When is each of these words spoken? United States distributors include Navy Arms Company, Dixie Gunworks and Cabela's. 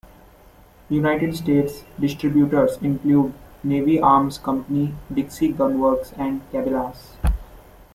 United 0.89 1.35
States 1.35 1.83
distributors 1.99 2.77
include 2.77 3.35
Navy 3.63 3.99
Arms 4.01 4.39
Company, 4.39 4.95
Dixie 5.13 5.53
Gunworks 5.53 6.11
and 6.17 6.41
Cabela's. 6.51 7.17